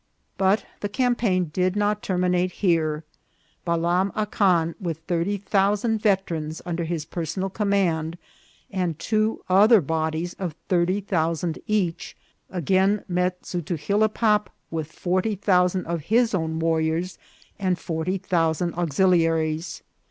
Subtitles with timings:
[0.35, 3.03] But the campaign did not terminate here.
[3.65, 8.17] Balam Acan, with thirty thou sand veterans under his personal command
[8.71, 12.17] and two other bodies of thirty thousand each,
[12.49, 17.19] again met Zutugi lebpop with forty thousand of his own warriors
[17.59, 19.83] and forty thousand auxiliaries.